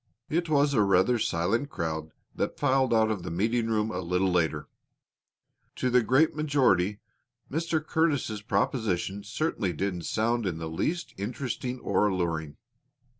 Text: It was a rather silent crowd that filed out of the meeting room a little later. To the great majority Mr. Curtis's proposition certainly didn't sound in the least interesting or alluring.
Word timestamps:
It 0.31 0.49
was 0.49 0.73
a 0.73 0.81
rather 0.81 1.19
silent 1.19 1.69
crowd 1.69 2.11
that 2.33 2.57
filed 2.59 2.91
out 2.91 3.11
of 3.11 3.21
the 3.21 3.29
meeting 3.29 3.67
room 3.67 3.91
a 3.91 3.99
little 3.99 4.31
later. 4.31 4.67
To 5.75 5.91
the 5.91 6.01
great 6.01 6.35
majority 6.35 6.99
Mr. 7.51 7.85
Curtis's 7.85 8.41
proposition 8.41 9.23
certainly 9.23 9.73
didn't 9.73 10.05
sound 10.05 10.47
in 10.47 10.57
the 10.57 10.71
least 10.71 11.13
interesting 11.19 11.79
or 11.81 12.07
alluring. 12.07 12.57